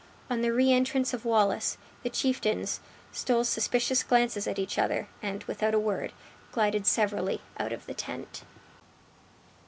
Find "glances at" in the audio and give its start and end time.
4.01-4.57